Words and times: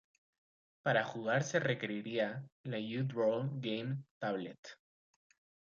Para 0.83 1.03
jugar 1.03 1.43
se 1.43 1.59
requería 1.59 2.43
la 2.63 2.79
U.draw 2.79 3.47
Game 3.59 4.01
tablet. 4.19 4.57